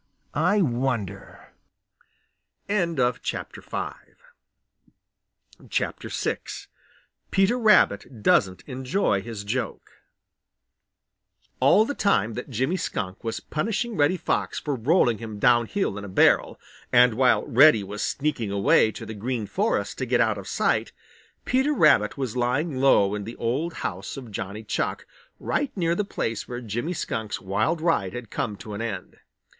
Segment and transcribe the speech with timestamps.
[0.33, 1.53] I wonder."
[2.67, 2.95] VI
[7.29, 9.89] PETER RABBIT DOESN'T ENJOY HIS JOKE
[11.59, 15.95] All the time that Jimmy Skunk was punishing Reddy Fox for rolling him down hill
[15.99, 16.59] in a barrel,
[16.91, 20.91] and while Reddy was sneaking away to the Green Forest to get out of sight,
[21.45, 25.05] Peter Rabbit was lying low in the old house of Johnny Chuck,
[25.39, 29.17] right near the place where Jimmy Skunk's wild ride had come to an end.